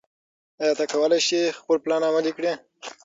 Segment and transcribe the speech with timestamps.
[0.61, 2.53] ایا ته کولی شې خپل پلان عملي کړې؟